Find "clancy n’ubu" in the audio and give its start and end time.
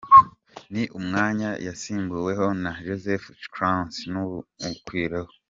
3.53-4.37